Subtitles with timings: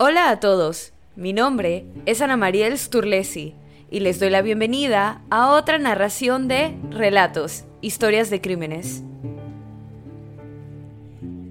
[0.00, 3.56] Hola a todos, mi nombre es Ana Mariel Sturlesi
[3.90, 9.02] y les doy la bienvenida a otra narración de Relatos, Historias de Crímenes.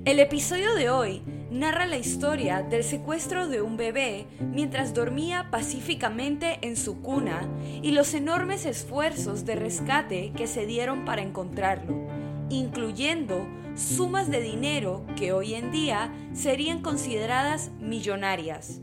[0.05, 6.59] El episodio de hoy narra la historia del secuestro de un bebé mientras dormía pacíficamente
[6.61, 7.50] en su cuna
[7.84, 12.07] y los enormes esfuerzos de rescate que se dieron para encontrarlo,
[12.50, 13.45] incluyendo
[13.78, 18.82] sumas de dinero que hoy en día serían consideradas millonarias.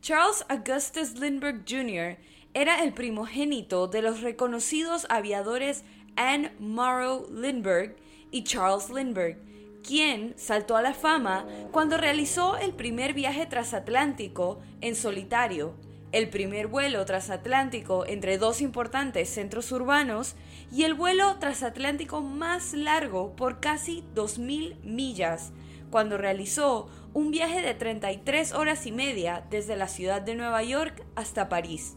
[0.00, 2.16] Charles Augustus Lindbergh Jr.
[2.54, 5.84] era el primogénito de los reconocidos aviadores
[6.16, 7.96] Anne Morrow Lindbergh
[8.30, 9.36] y Charles Lindbergh,
[9.82, 15.74] quien saltó a la fama cuando realizó el primer viaje transatlántico en solitario
[16.14, 20.36] el primer vuelo transatlántico entre dos importantes centros urbanos
[20.70, 25.50] y el vuelo transatlántico más largo por casi 2.000 millas,
[25.90, 31.04] cuando realizó un viaje de 33 horas y media desde la ciudad de Nueva York
[31.16, 31.96] hasta París.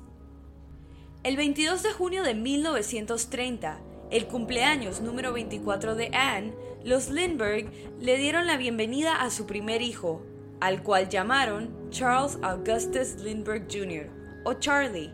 [1.21, 8.17] El 22 de junio de 1930, el cumpleaños número 24 de Anne, los Lindbergh le
[8.17, 10.23] dieron la bienvenida a su primer hijo,
[10.59, 14.07] al cual llamaron Charles Augustus Lindbergh Jr.
[14.43, 15.13] o Charlie.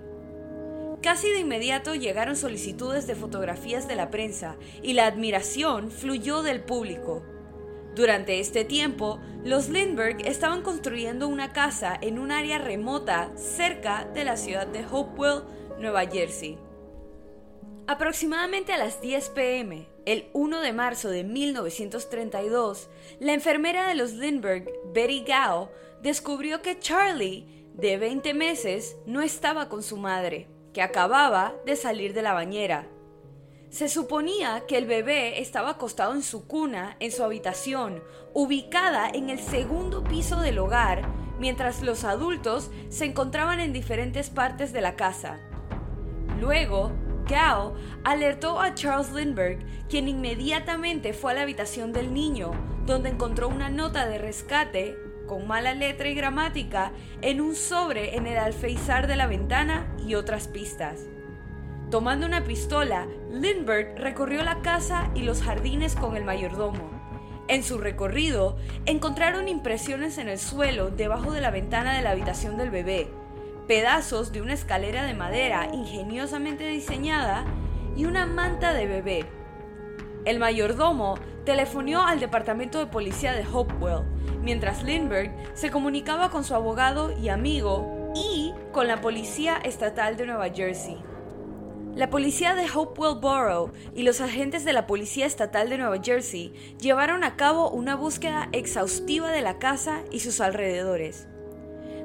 [1.02, 6.62] Casi de inmediato llegaron solicitudes de fotografías de la prensa y la admiración fluyó del
[6.62, 7.24] público.
[7.96, 14.24] Durante este tiempo, los Lindbergh estaban construyendo una casa en un área remota cerca de
[14.24, 15.44] la ciudad de Hopewell,
[15.78, 16.58] Nueva Jersey.
[17.86, 24.14] Aproximadamente a las 10 pm, el 1 de marzo de 1932, la enfermera de los
[24.14, 25.70] Lindbergh, Betty Gao,
[26.04, 32.14] descubrió que Charlie, de 20 meses, no estaba con su madre, que acababa de salir
[32.14, 32.88] de la bañera.
[33.70, 39.30] Se suponía que el bebé estaba acostado en su cuna en su habitación, ubicada en
[39.30, 41.08] el segundo piso del hogar,
[41.40, 45.40] mientras los adultos se encontraban en diferentes partes de la casa.
[46.38, 46.92] Luego,
[47.30, 52.52] Gao alertó a Charles Lindbergh, quien inmediatamente fue a la habitación del niño,
[52.86, 55.03] donde encontró una nota de rescate
[55.34, 56.92] con mala letra y gramática
[57.24, 61.08] en un sobre en el alféizar de la ventana y otras pistas.
[61.90, 66.88] Tomando una pistola, Lindbergh recorrió la casa y los jardines con el mayordomo.
[67.48, 72.56] En su recorrido, encontraron impresiones en el suelo debajo de la ventana de la habitación
[72.56, 73.08] del bebé,
[73.68, 77.44] pedazos de una escalera de madera ingeniosamente diseñada
[77.98, 79.26] y una manta de bebé.
[80.26, 84.06] El mayordomo telefonió al departamento de policía de Hopewell,
[84.42, 90.26] mientras Lindbergh se comunicaba con su abogado y amigo y con la policía estatal de
[90.26, 90.98] Nueva Jersey.
[91.96, 96.52] La policía de Hopewell Borough y los agentes de la Policía Estatal de Nueva Jersey
[96.80, 101.28] llevaron a cabo una búsqueda exhaustiva de la casa y sus alrededores.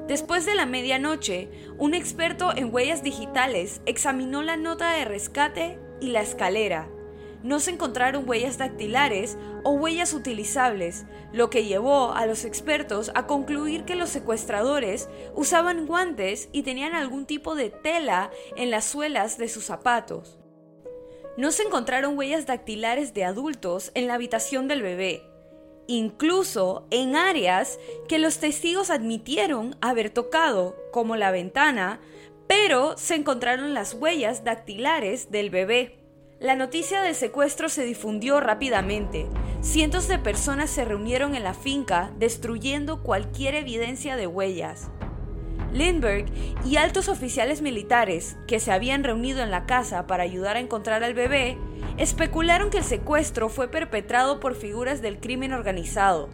[0.07, 6.11] Después de la medianoche, un experto en huellas digitales examinó la nota de rescate y
[6.11, 6.87] la escalera.
[7.41, 13.27] No se encontraron huellas dactilares o huellas utilizables, lo que llevó a los expertos a
[13.27, 19.37] concluir que los secuestradores usaban guantes y tenían algún tipo de tela en las suelas
[19.37, 20.37] de sus zapatos.
[21.37, 25.23] No se encontraron huellas dactilares de adultos en la habitación del bebé,
[25.87, 27.79] incluso en áreas
[28.09, 32.01] que los testigos admitieron haber tocado, como la ventana,
[32.47, 35.98] pero se encontraron las huellas dactilares del bebé.
[36.39, 39.27] La noticia del secuestro se difundió rápidamente.
[39.59, 44.89] Cientos de personas se reunieron en la finca destruyendo cualquier evidencia de huellas.
[45.73, 46.27] Lindbergh
[46.63, 51.03] y altos oficiales militares que se habían reunido en la casa para ayudar a encontrar
[51.03, 51.57] al bebé
[51.97, 56.29] especularon que el secuestro fue perpetrado por figuras del crimen organizado.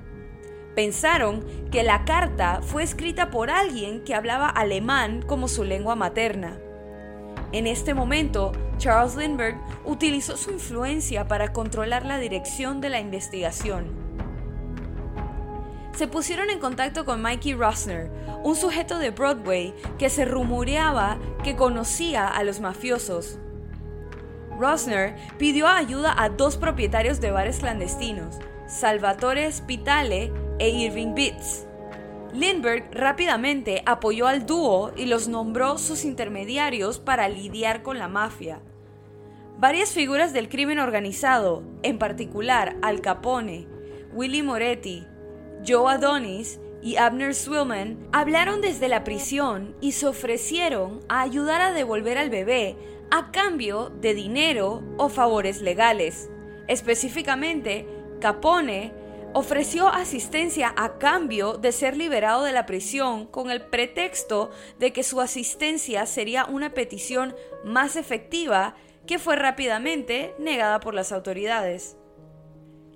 [0.76, 6.60] Pensaron que la carta fue escrita por alguien que hablaba alemán como su lengua materna.
[7.52, 14.06] En este momento, Charles Lindbergh utilizó su influencia para controlar la dirección de la investigación
[15.96, 18.12] se pusieron en contacto con Mikey Rosner,
[18.44, 23.40] un sujeto de Broadway que se rumoreaba que conocía a los mafiosos.
[24.60, 31.66] Rosner pidió ayuda a dos propietarios de bares clandestinos, Salvatore Spitale e Irving Bitts.
[32.36, 38.62] Lindbergh rápidamente apoyó al dúo y los nombró sus intermediarios para lidiar con la mafia.
[39.58, 43.68] Varias figuras del crimen organizado, en particular Al Capone,
[44.14, 45.08] Willy Moretti,
[45.66, 51.72] Joe Adonis y Abner Swillman hablaron desde la prisión y se ofrecieron a ayudar a
[51.72, 52.76] devolver al bebé
[53.12, 56.30] a cambio de dinero o favores legales.
[56.68, 57.88] Específicamente,
[58.20, 58.94] Capone
[59.36, 64.50] ofreció asistencia a cambio de ser liberado de la prisión con el pretexto
[64.80, 67.36] de que su asistencia sería una petición
[67.66, 71.98] más efectiva que fue rápidamente negada por las autoridades.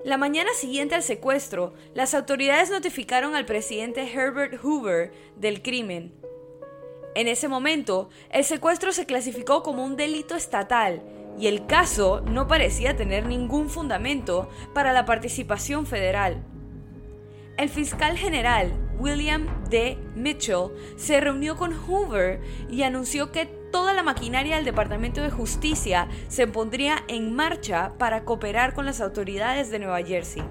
[0.05, 6.15] La mañana siguiente al secuestro, las autoridades notificaron al presidente Herbert Hoover del crimen.
[7.15, 11.03] En ese momento, el secuestro se clasificó como un delito estatal
[11.39, 16.43] y el caso no parecía tener ningún fundamento para la participación federal.
[17.57, 19.97] El fiscal general William D.
[20.15, 26.09] Mitchell se reunió con Hoover y anunció que toda la maquinaria del Departamento de Justicia
[26.27, 30.43] se pondría en marcha para cooperar con las autoridades de Nueva Jersey.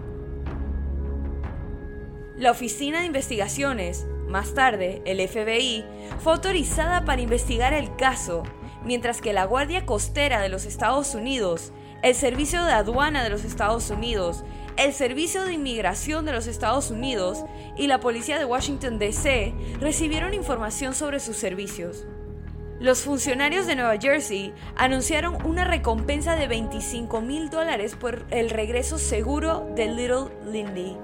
[2.37, 5.85] La Oficina de Investigaciones, más tarde el FBI,
[6.21, 8.45] fue autorizada para investigar el caso
[8.89, 13.45] mientras que la Guardia Costera de los Estados Unidos, el Servicio de Aduana de los
[13.45, 14.45] Estados Unidos,
[14.79, 17.45] el Servicio de Inmigración de los Estados Unidos
[17.77, 19.53] y la Policía de Washington, D.C.
[19.79, 22.07] recibieron información sobre sus servicios.
[22.81, 28.97] Los funcionarios de Nueva Jersey anunciaron una recompensa de 25 mil dólares por el regreso
[28.97, 30.97] seguro de Little Lindy.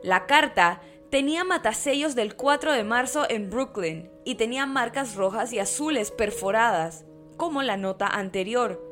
[0.03, 5.59] La carta Tenía matasellos del 4 de marzo en Brooklyn y tenía marcas rojas y
[5.59, 7.05] azules perforadas,
[7.37, 8.83] como la nota anterior.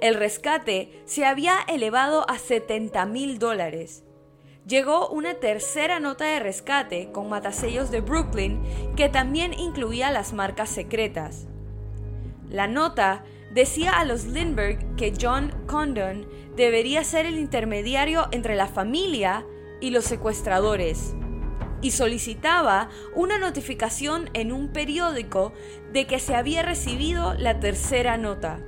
[0.00, 4.04] El rescate se había elevado a 70 mil dólares.
[4.66, 8.62] Llegó una tercera nota de rescate con matasellos de Brooklyn
[8.96, 11.46] que también incluía las marcas secretas.
[12.48, 16.26] La nota decía a los Lindbergh que John Condon
[16.56, 19.44] debería ser el intermediario entre la familia
[19.82, 21.14] y los secuestradores
[21.84, 25.52] y solicitaba una notificación en un periódico
[25.92, 28.58] de que se había recibido la tercera nota.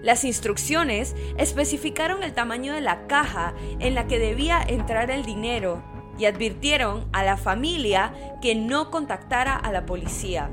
[0.00, 5.84] Las instrucciones especificaron el tamaño de la caja en la que debía entrar el dinero
[6.18, 10.50] y advirtieron a la familia que no contactara a la policía.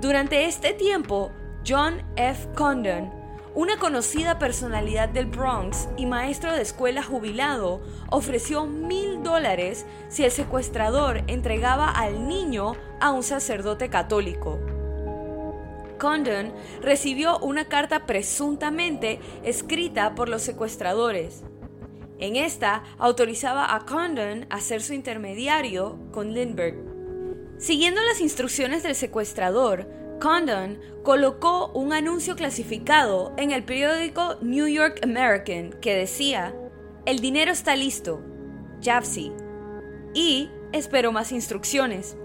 [0.00, 1.32] Durante este tiempo,
[1.66, 2.46] John F.
[2.54, 3.21] Condon
[3.54, 10.30] una conocida personalidad del Bronx y maestro de escuela jubilado ofreció mil dólares si el
[10.30, 14.58] secuestrador entregaba al niño a un sacerdote católico.
[15.98, 21.42] Condon recibió una carta presuntamente escrita por los secuestradores.
[22.18, 26.76] En esta autorizaba a Condon a ser su intermediario con Lindbergh.
[27.58, 29.86] Siguiendo las instrucciones del secuestrador,
[30.22, 36.54] Condon colocó un anuncio clasificado en el periódico New York American que decía,
[37.06, 38.22] el dinero está listo,
[38.84, 39.32] Japsy,
[40.14, 42.16] y esperó más instrucciones.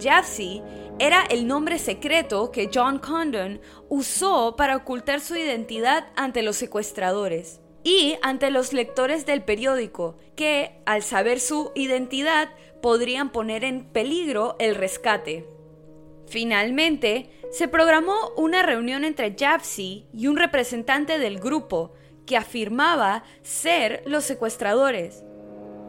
[0.00, 0.62] Japsy
[1.00, 7.60] era el nombre secreto que John Condon usó para ocultar su identidad ante los secuestradores
[7.82, 14.54] y ante los lectores del periódico, que, al saber su identidad, podrían poner en peligro
[14.60, 15.55] el rescate.
[16.26, 21.92] Finalmente, se programó una reunión entre Japsy y un representante del grupo
[22.26, 25.24] que afirmaba ser los secuestradores.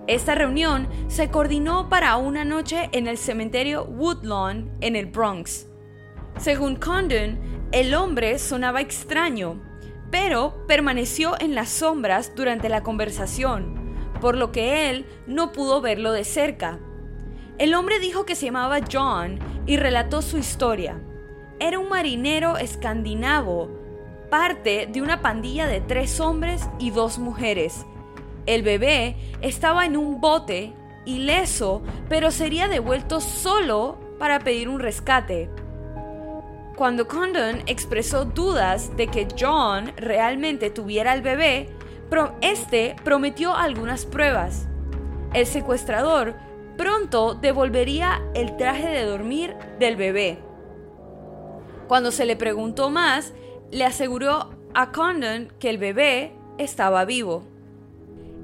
[0.07, 5.67] Esta reunión se coordinó para una noche en el cementerio Woodlawn en el Bronx.
[6.37, 7.39] Según Condon,
[7.71, 9.61] el hombre sonaba extraño,
[10.11, 16.13] pero permaneció en las sombras durante la conversación, por lo que él no pudo verlo
[16.13, 16.79] de cerca.
[17.57, 20.99] El hombre dijo que se llamaba John y relató su historia.
[21.59, 23.71] Era un marinero escandinavo,
[24.29, 27.83] parte de una pandilla de tres hombres y dos mujeres.
[28.45, 30.73] El bebé estaba en un bote,
[31.05, 35.49] ileso, pero sería devuelto solo para pedir un rescate.
[36.75, 41.69] Cuando Condon expresó dudas de que John realmente tuviera el bebé,
[42.41, 44.67] este prometió algunas pruebas.
[45.33, 46.35] El secuestrador
[46.77, 50.39] pronto devolvería el traje de dormir del bebé.
[51.87, 53.33] Cuando se le preguntó más,
[53.71, 57.43] le aseguró a Condon que el bebé estaba vivo.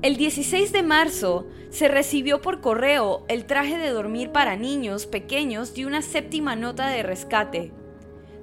[0.01, 5.73] El 16 de marzo se recibió por correo el traje de dormir para niños pequeños
[5.73, 7.71] de una séptima nota de rescate.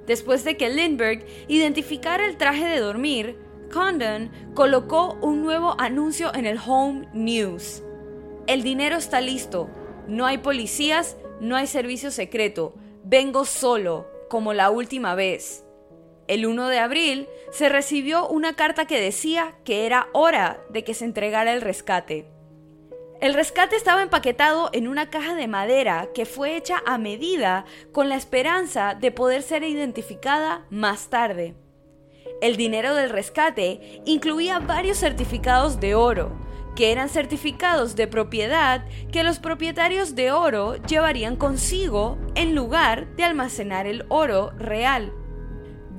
[0.07, 3.37] Después de que Lindbergh identificara el traje de dormir,
[3.71, 7.83] Condon colocó un nuevo anuncio en el Home News.
[8.47, 9.69] El dinero está listo.
[10.11, 12.75] No hay policías, no hay servicio secreto.
[13.05, 15.63] Vengo solo, como la última vez.
[16.27, 20.93] El 1 de abril se recibió una carta que decía que era hora de que
[20.93, 22.25] se entregara el rescate.
[23.21, 27.63] El rescate estaba empaquetado en una caja de madera que fue hecha a medida
[27.93, 31.55] con la esperanza de poder ser identificada más tarde.
[32.41, 36.33] El dinero del rescate incluía varios certificados de oro,
[36.75, 43.23] que eran certificados de propiedad que los propietarios de oro llevarían consigo en lugar de
[43.23, 45.11] almacenar el oro real.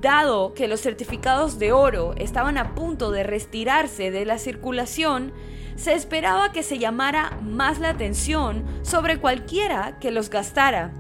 [0.01, 5.33] Dado que los certificados de oro estaban a punto de retirarse de la circulación,
[5.77, 10.93] se esperaba que se llamara más la atención sobre cualquiera que los gastara.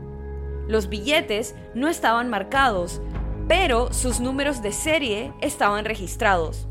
[0.68, 3.02] Los billetes no estaban marcados,
[3.48, 6.68] pero sus números de serie estaban registrados.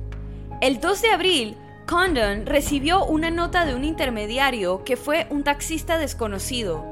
[0.62, 5.98] El 2 de abril, Condon recibió una nota de un intermediario que fue un taxista
[5.98, 6.86] desconocido.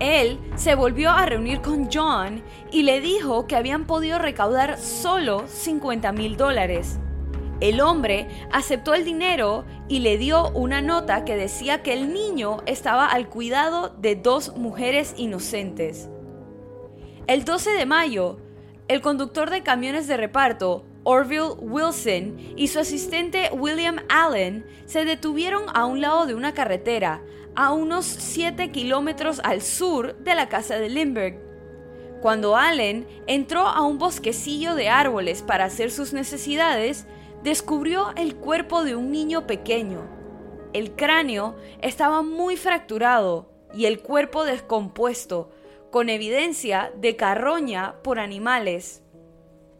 [0.00, 5.44] Él se volvió a reunir con John y le dijo que habían podido recaudar solo
[5.46, 6.98] 50 mil dólares.
[7.60, 12.58] El hombre aceptó el dinero y le dio una nota que decía que el niño
[12.66, 16.08] estaba al cuidado de dos mujeres inocentes.
[17.28, 18.38] El 12 de mayo,
[18.88, 25.64] el conductor de camiones de reparto, Orville Wilson, y su asistente William Allen se detuvieron
[25.74, 27.22] a un lado de una carretera,
[27.54, 31.38] a unos 7 kilómetros al sur de la casa de Lindbergh.
[32.20, 37.06] Cuando Allen entró a un bosquecillo de árboles para hacer sus necesidades,
[37.42, 40.08] descubrió el cuerpo de un niño pequeño.
[40.72, 45.50] El cráneo estaba muy fracturado y el cuerpo descompuesto,
[45.90, 49.03] con evidencia de carroña por animales.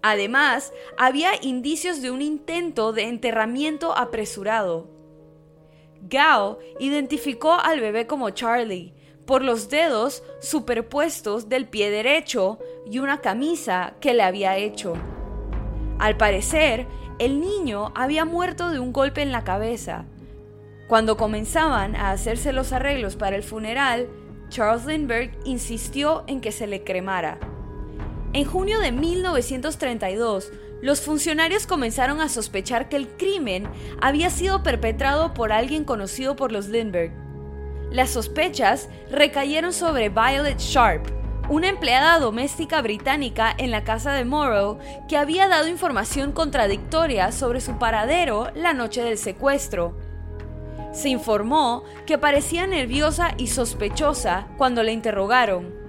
[0.06, 4.86] Además, había indicios de un intento de enterramiento apresurado.
[6.02, 8.92] Gao identificó al bebé como Charlie
[9.24, 14.92] por los dedos superpuestos del pie derecho y una camisa que le había hecho.
[15.98, 16.86] Al parecer,
[17.18, 20.04] el niño había muerto de un golpe en la cabeza.
[20.86, 24.10] Cuando comenzaban a hacerse los arreglos para el funeral,
[24.50, 27.53] Charles Lindbergh insistió en que se le cremara.
[28.34, 30.50] En junio de 1932,
[30.82, 33.68] los funcionarios comenzaron a sospechar que el crimen
[34.02, 37.12] había sido perpetrado por alguien conocido por los Lindbergh.
[37.92, 41.06] Las sospechas recayeron sobre Violet Sharp,
[41.48, 47.60] una empleada doméstica británica en la casa de Morrow que había dado información contradictoria sobre
[47.60, 49.96] su paradero la noche del secuestro.
[50.92, 55.83] Se informó que parecía nerviosa y sospechosa cuando la interrogaron.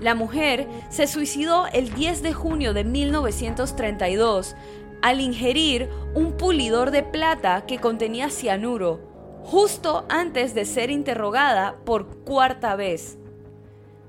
[0.00, 4.54] La mujer se suicidó el 10 de junio de 1932
[5.02, 9.00] al ingerir un pulidor de plata que contenía cianuro,
[9.42, 13.18] justo antes de ser interrogada por cuarta vez.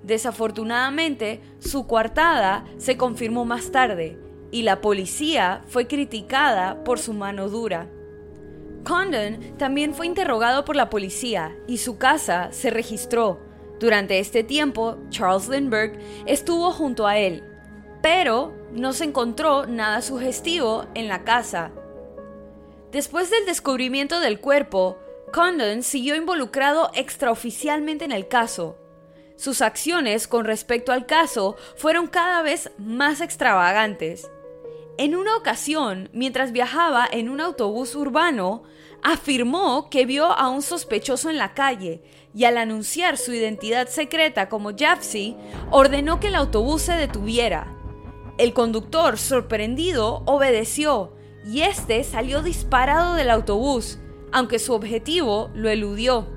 [0.03, 4.17] Desafortunadamente, su coartada se confirmó más tarde
[4.51, 7.87] y la policía fue criticada por su mano dura.
[8.83, 13.48] Condon también fue interrogado por la policía y su casa se registró.
[13.79, 17.43] Durante este tiempo, Charles Lindbergh estuvo junto a él,
[18.01, 21.71] pero no se encontró nada sugestivo en la casa.
[22.91, 24.97] Después del descubrimiento del cuerpo,
[25.31, 28.77] Condon siguió involucrado extraoficialmente en el caso.
[29.35, 34.29] Sus acciones con respecto al caso fueron cada vez más extravagantes.
[34.97, 38.63] En una ocasión, mientras viajaba en un autobús urbano,
[39.03, 42.01] afirmó que vio a un sospechoso en la calle
[42.33, 45.35] y al anunciar su identidad secreta como Japsy,
[45.71, 47.75] ordenó que el autobús se detuviera.
[48.37, 51.13] El conductor, sorprendido, obedeció
[51.45, 53.99] y este salió disparado del autobús,
[54.31, 56.27] aunque su objetivo lo eludió.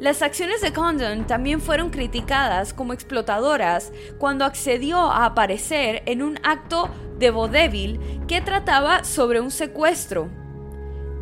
[0.00, 6.38] Las acciones de Condon también fueron criticadas como explotadoras cuando accedió a aparecer en un
[6.42, 6.88] acto
[7.18, 10.30] de vodevil que trataba sobre un secuestro.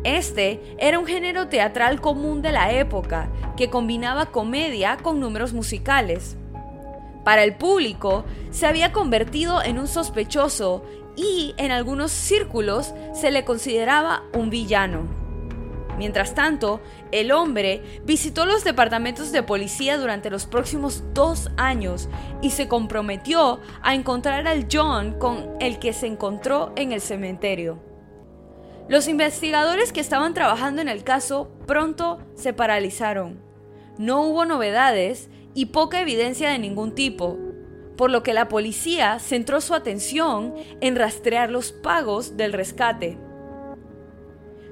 [0.03, 6.37] Este era un género teatral común de la época que combinaba comedia con números musicales.
[7.25, 10.83] Para el público, se había convertido en un sospechoso
[11.17, 15.19] y en algunos círculos se le consideraba un villano.
[15.97, 16.79] Mientras tanto,
[17.11, 22.07] el hombre visitó los departamentos de policía durante los próximos dos años
[22.41, 27.88] y se comprometió a encontrar al John con el que se encontró en el cementerio.
[28.89, 33.39] Los investigadores que estaban trabajando en el caso pronto se paralizaron.
[33.99, 37.37] No hubo novedades y poca evidencia de ningún tipo.
[37.95, 43.17] por lo que la policía centró su atención en rastrear los pagos del rescate.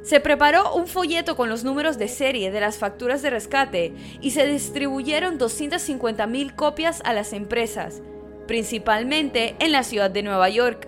[0.02, 4.32] Se preparó un folleto con los números de serie de las facturas de rescate y
[4.32, 8.02] se distribuyeron 250.000 copias a las empresas,
[8.48, 10.88] principalmente en la ciudad de Nueva York.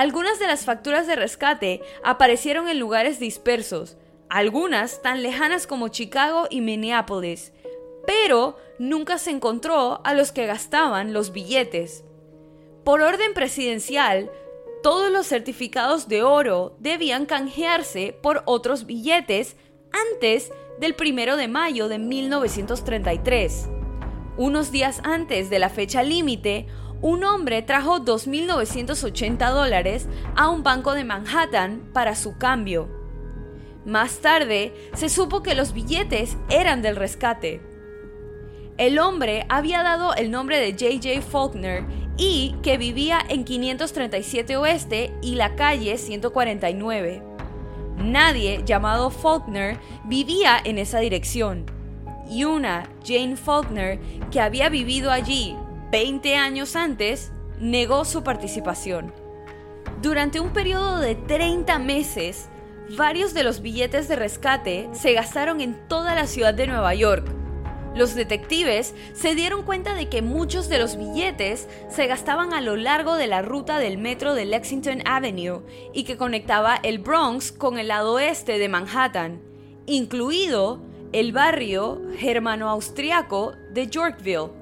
[0.00, 3.98] Algunas de las facturas de rescate aparecieron en lugares dispersos,
[4.30, 7.52] algunas tan lejanas como Chicago y Minneapolis,
[8.06, 12.02] pero nunca se encontró a los que gastaban los billetes.
[12.82, 14.30] Por orden presidencial,
[14.82, 19.54] todos los certificados de oro debían canjearse por otros billetes
[20.14, 23.68] antes del 1 de mayo de 1933.
[24.38, 26.68] Unos días antes de la fecha límite,
[27.02, 32.88] un hombre trajo 2.980 dólares a un banco de Manhattan para su cambio.
[33.86, 37.62] Más tarde, se supo que los billetes eran del rescate.
[38.76, 41.22] El hombre había dado el nombre de J.J.
[41.22, 41.84] Faulkner
[42.16, 47.22] y que vivía en 537 Oeste y la calle 149.
[47.96, 51.64] Nadie llamado Faulkner vivía en esa dirección.
[52.28, 53.98] Y una Jane Faulkner,
[54.30, 55.56] que había vivido allí
[55.90, 59.12] 20 años antes, negó su participación.
[60.02, 62.48] Durante un periodo de 30 meses,
[62.96, 67.30] varios de los billetes de rescate se gastaron en toda la ciudad de Nueva York,
[67.94, 72.76] los detectives se dieron cuenta de que muchos de los billetes se gastaban a lo
[72.76, 77.78] largo de la ruta del metro de Lexington Avenue y que conectaba el Bronx con
[77.78, 79.42] el lado oeste de Manhattan,
[79.86, 80.80] incluido
[81.12, 84.59] el barrio germano-austriaco de Yorkville.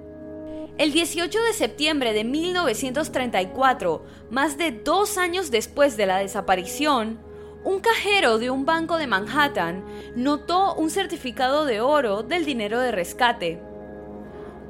[0.79, 7.19] El 18 de septiembre de 1934, más de dos años después de la desaparición,
[7.65, 12.93] un cajero de un banco de Manhattan notó un certificado de oro del dinero de
[12.93, 13.61] rescate.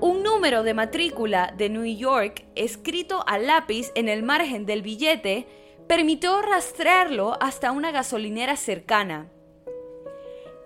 [0.00, 5.46] Un número de matrícula de New York escrito a lápiz en el margen del billete
[5.88, 9.30] permitió rastrearlo hasta una gasolinera cercana.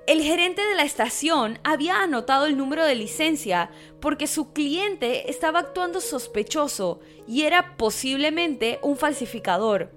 [0.07, 5.61] El gerente de la estación había anotado el número de licencia porque su cliente estaba
[5.61, 6.99] actuando sospechoso
[7.29, 9.93] y era posiblemente un falsificador.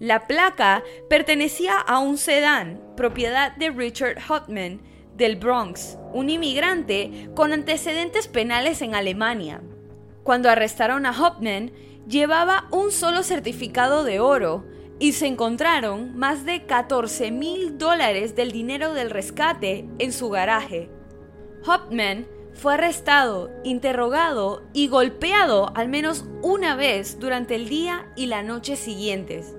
[0.00, 4.80] La placa pertenecía a un sedán, propiedad de Richard Hotman
[5.14, 9.62] del Bronx, un inmigrante con antecedentes penales en Alemania.
[10.24, 11.70] Cuando arrestaron a Hotman,
[12.08, 14.64] llevaba un solo certificado de oro
[15.00, 20.90] y se encontraron más de 14 mil dólares del dinero del rescate en su garaje.
[21.66, 28.42] Hopman fue arrestado, interrogado y golpeado al menos una vez durante el día y la
[28.42, 29.56] noche siguientes.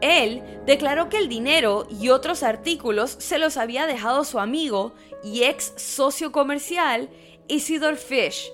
[0.00, 5.42] Él declaró que el dinero y otros artículos se los había dejado su amigo y
[5.42, 7.10] ex socio comercial
[7.48, 8.52] Isidore Fish.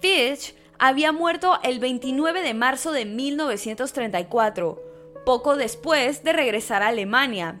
[0.00, 4.87] Fish había muerto el 29 de marzo de 1934,
[5.28, 7.60] poco después de regresar a Alemania.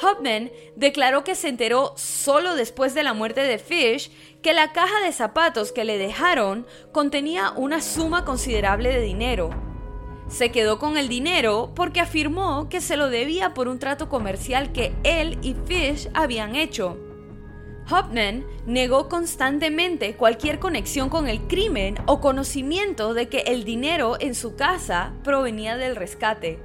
[0.00, 4.12] Hopman declaró que se enteró solo después de la muerte de Fish
[4.42, 9.50] que la caja de zapatos que le dejaron contenía una suma considerable de dinero
[10.28, 14.70] se quedó con el dinero porque afirmó que se lo debía por un trato comercial
[14.70, 17.07] que él y Fish habían hecho.
[17.90, 24.34] Hopman negó constantemente cualquier conexión con el crimen o conocimiento de que el dinero en
[24.34, 26.58] su casa provenía del rescate.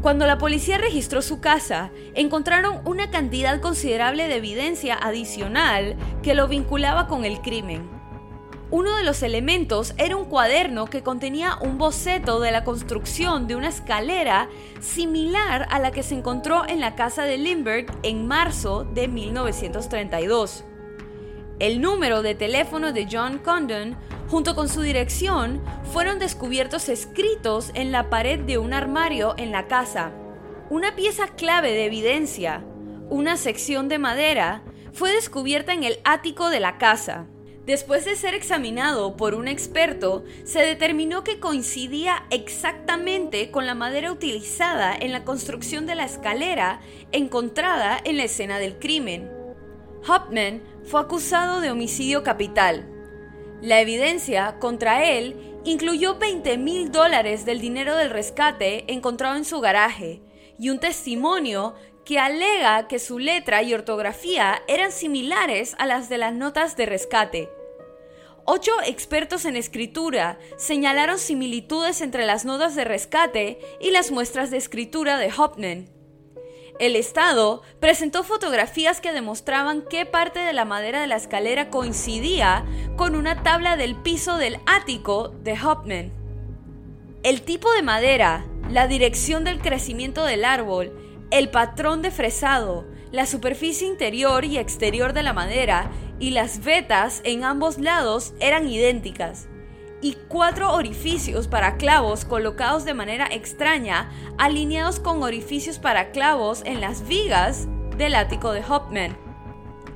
[0.00, 6.48] Cuando la policía registró su casa, encontraron una cantidad considerable de evidencia adicional que lo
[6.48, 7.99] vinculaba con el crimen.
[8.72, 13.56] Uno de los elementos era un cuaderno que contenía un boceto de la construcción de
[13.56, 18.84] una escalera similar a la que se encontró en la casa de Lindbergh en marzo
[18.84, 20.64] de 1932.
[21.58, 23.96] El número de teléfono de John Condon,
[24.28, 25.60] junto con su dirección,
[25.92, 30.12] fueron descubiertos escritos en la pared de un armario en la casa.
[30.70, 32.64] Una pieza clave de evidencia,
[33.08, 37.26] una sección de madera, fue descubierta en el ático de la casa.
[37.66, 44.10] Después de ser examinado por un experto, se determinó que coincidía exactamente con la madera
[44.12, 46.80] utilizada en la construcción de la escalera
[47.12, 49.30] encontrada en la escena del crimen.
[50.08, 52.88] Hopman fue acusado de homicidio capital.
[53.60, 59.60] La evidencia contra él incluyó 20 mil dólares del dinero del rescate encontrado en su
[59.60, 60.22] garaje
[60.58, 61.74] y un testimonio
[62.10, 66.84] que alega que su letra y ortografía eran similares a las de las notas de
[66.84, 67.48] rescate.
[68.44, 74.56] Ocho expertos en escritura señalaron similitudes entre las notas de rescate y las muestras de
[74.56, 75.88] escritura de Hopman.
[76.80, 82.66] El Estado presentó fotografías que demostraban qué parte de la madera de la escalera coincidía
[82.96, 86.12] con una tabla del piso del ático de Hopman.
[87.22, 93.26] El tipo de madera, la dirección del crecimiento del árbol, el patrón de fresado, la
[93.26, 99.48] superficie interior y exterior de la madera y las vetas en ambos lados eran idénticas
[100.02, 106.80] y cuatro orificios para clavos colocados de manera extraña, alineados con orificios para clavos en
[106.80, 109.16] las vigas del ático de Hopman.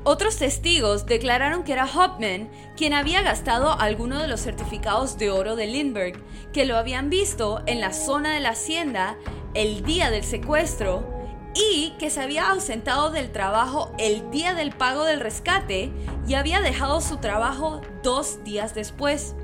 [0.07, 5.57] Otros testigos declararon que era Hopman quien había gastado alguno de los certificados de oro
[5.57, 9.16] de Lindbergh, que lo habían visto en la zona de la hacienda
[9.55, 11.24] el día del secuestro
[11.55, 15.93] y que se había ausentado del trabajo el día del pago del rescate
[16.27, 19.35] y había dejado su trabajo dos días después.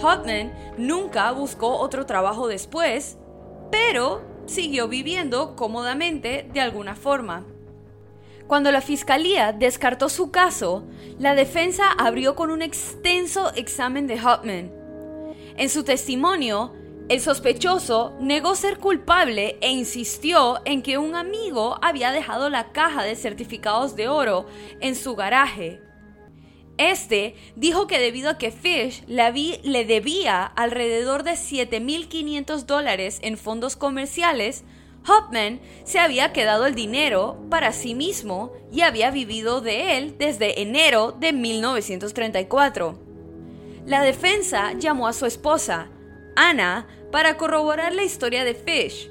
[0.00, 3.18] Hotman nunca buscó otro trabajo después,
[3.70, 7.44] pero siguió viviendo cómodamente de alguna forma.
[8.46, 10.84] Cuando la fiscalía descartó su caso,
[11.18, 14.70] la defensa abrió con un extenso examen de Hotman.
[15.56, 16.74] En su testimonio,
[17.08, 23.02] el sospechoso negó ser culpable e insistió en que un amigo había dejado la caja
[23.02, 24.46] de certificados de oro
[24.80, 25.80] en su garaje
[26.78, 33.76] este dijo que debido a que Fish le, debía alrededor de 7.500 dólares en fondos
[33.76, 34.64] comerciales,
[35.06, 40.62] Hopman se había quedado el dinero para sí mismo y había vivido de él desde
[40.62, 42.98] enero de 1934.
[43.84, 45.88] La defensa llamó a su esposa,
[46.36, 49.10] Anna, para corroborar la historia de Fish.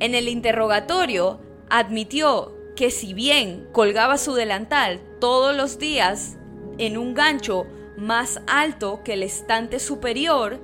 [0.00, 6.36] En el interrogatorio, admitió que si bien colgaba su delantal todos los días
[6.78, 10.60] en un gancho más alto que el estante superior,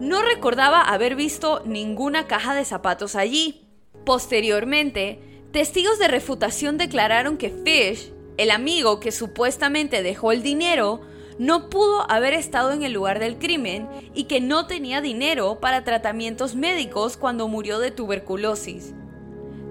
[0.00, 3.68] no recordaba haber visto ninguna caja de zapatos allí.
[4.04, 5.20] Posteriormente,
[5.52, 11.00] testigos de refutación declararon que Fish, el amigo que supuestamente dejó el dinero,
[11.38, 15.84] no pudo haber estado en el lugar del crimen y que no tenía dinero para
[15.84, 18.94] tratamientos médicos cuando murió de tuberculosis.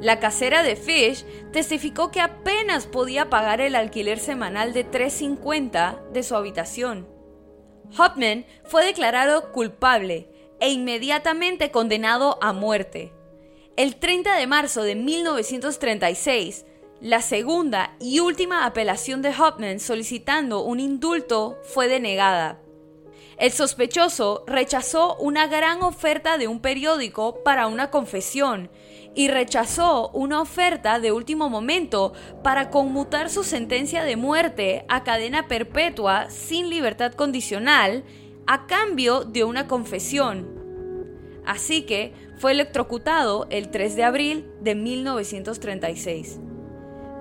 [0.01, 6.23] La casera de Fish testificó que apenas podía pagar el alquiler semanal de 3.50 de
[6.23, 7.07] su habitación.
[7.97, 13.13] Hopman fue declarado culpable e inmediatamente condenado a muerte.
[13.77, 16.65] El 30 de marzo de 1936,
[17.03, 22.61] la segunda y última apelación de Hopman solicitando un indulto fue denegada.
[23.37, 28.71] El sospechoso rechazó una gran oferta de un periódico para una confesión
[29.15, 35.49] y rechazó una oferta de último momento para conmutar su sentencia de muerte a cadena
[35.49, 38.05] perpetua sin libertad condicional
[38.47, 40.47] a cambio de una confesión.
[41.45, 46.39] Así que fue electrocutado el 3 de abril de 1936.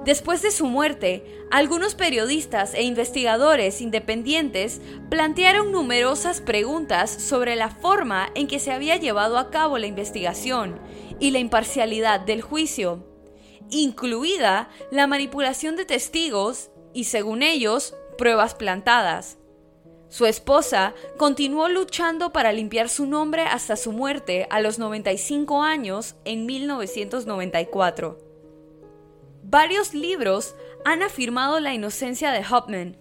[0.04, 8.28] Después de su muerte, algunos periodistas e investigadores independientes plantearon numerosas preguntas sobre la forma
[8.34, 10.80] en que se había llevado a cabo la investigación
[11.20, 13.06] y la imparcialidad del juicio,
[13.70, 19.38] incluida la manipulación de testigos y, según ellos, pruebas plantadas.
[20.08, 26.16] Su esposa continuó luchando para limpiar su nombre hasta su muerte a los 95 años
[26.24, 28.31] en 1994.
[29.52, 30.54] Varios libros
[30.86, 32.96] han afirmado la inocencia de Hopman,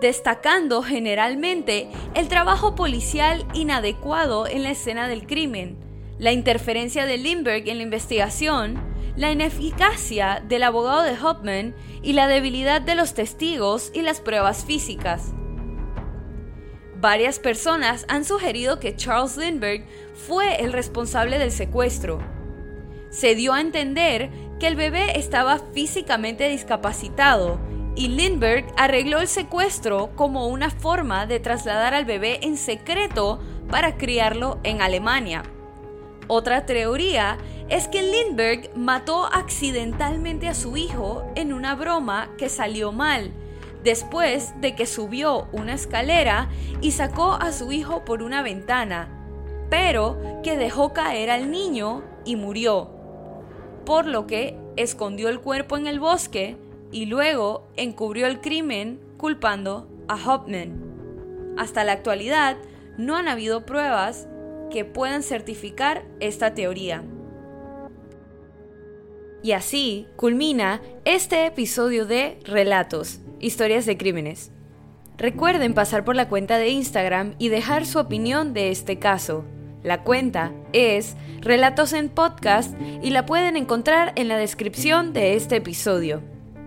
[0.00, 5.76] destacando generalmente el trabajo policial inadecuado en la escena del crimen,
[6.18, 8.82] la interferencia de Lindbergh en la investigación,
[9.14, 14.64] la ineficacia del abogado de Hopman y la debilidad de los testigos y las pruebas
[14.64, 15.34] físicas.
[16.96, 19.84] Varias personas han sugerido que Charles Lindbergh
[20.14, 22.20] fue el responsable del secuestro.
[23.10, 24.30] Se dio a entender
[24.60, 27.58] que el bebé estaba físicamente discapacitado
[27.96, 33.96] y Lindbergh arregló el secuestro como una forma de trasladar al bebé en secreto para
[33.96, 35.42] criarlo en Alemania.
[36.28, 42.92] Otra teoría es que Lindbergh mató accidentalmente a su hijo en una broma que salió
[42.92, 43.32] mal,
[43.82, 46.50] después de que subió una escalera
[46.82, 49.08] y sacó a su hijo por una ventana,
[49.70, 52.99] pero que dejó caer al niño y murió,
[53.90, 56.56] por lo que escondió el cuerpo en el bosque
[56.92, 61.54] y luego encubrió el crimen culpando a Hopman.
[61.58, 62.56] Hasta la actualidad
[62.98, 64.28] no han habido pruebas
[64.70, 67.02] que puedan certificar esta teoría.
[69.42, 74.52] Y así culmina este episodio de Relatos, historias de crímenes.
[75.18, 79.44] Recuerden pasar por la cuenta de Instagram y dejar su opinión de este caso.
[79.82, 85.56] La cuenta es Relatos en Podcast y la pueden encontrar en la descripción de este
[85.56, 86.22] episodio.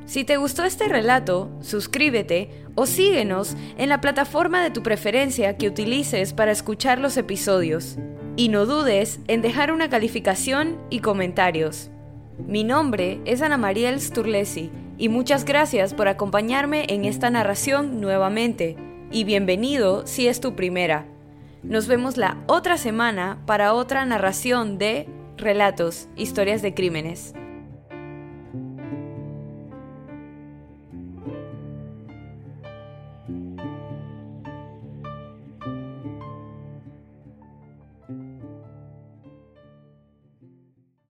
[0.06, 5.68] Si te gustó este relato, suscríbete o síguenos en la plataforma de tu preferencia que
[5.68, 7.98] utilices para escuchar los episodios.
[8.36, 11.92] Y no dudes en dejar una calificación y comentarios.
[12.40, 18.76] Mi nombre es Ana Mariel Sturlesi y muchas gracias por acompañarme en esta narración nuevamente.
[19.12, 21.13] Y bienvenido si es tu primera.
[21.64, 27.34] Nos vemos la otra semana para otra narración de Relatos, Historias de Crímenes.